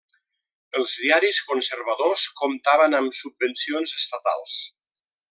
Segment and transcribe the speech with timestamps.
[0.79, 4.57] Els diaris conservadors comptaven amb subvencions estatals.